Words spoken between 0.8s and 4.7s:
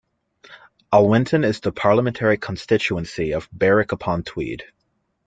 Alwinton is in the parliamentary constituency of Berwick-upon-Tweed.